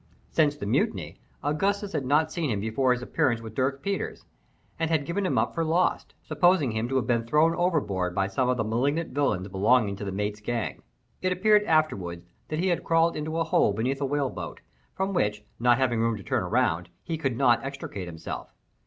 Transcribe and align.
Since 0.31 0.55
the 0.57 0.65
mutiny, 0.65 1.19
Augustus 1.43 1.93
had 1.93 2.05
not 2.07 2.31
seen 2.31 2.49
him 2.49 2.59
before 2.59 2.91
his 2.91 3.03
appearance 3.03 3.39
with 3.39 3.53
Dirk 3.53 3.83
Peters, 3.83 4.25
and 4.79 4.89
had 4.89 5.05
given 5.05 5.27
him 5.27 5.37
up 5.37 5.53
for 5.53 5.63
lost, 5.63 6.15
supposing 6.23 6.71
him 6.71 6.89
to 6.89 6.95
have 6.95 7.05
been 7.05 7.23
thrown 7.23 7.53
overboard 7.53 8.15
by 8.15 8.25
some 8.25 8.49
of 8.49 8.57
the 8.57 8.63
malignant 8.63 9.11
villains 9.13 9.47
belonging 9.47 9.95
to 9.97 10.03
the 10.03 10.11
mate's 10.11 10.41
gang. 10.41 10.81
It 11.21 11.31
appeared 11.31 11.65
afterward 11.65 12.23
that 12.47 12.57
he 12.57 12.69
had 12.69 12.83
crawled 12.83 13.15
into 13.15 13.37
a 13.37 13.43
hole 13.43 13.73
beneath 13.73 14.01
a 14.01 14.05
whale 14.07 14.31
boat, 14.31 14.61
from 14.95 15.13
which, 15.13 15.43
not 15.59 15.77
having 15.77 15.99
room 15.99 16.17
to 16.17 16.23
turn 16.23 16.45
round, 16.45 16.89
he 17.03 17.15
could 17.15 17.37
not 17.37 17.63
extricate 17.63 18.07
himself. 18.07 18.55